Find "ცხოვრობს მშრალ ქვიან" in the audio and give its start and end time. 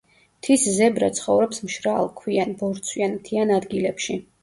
1.19-2.59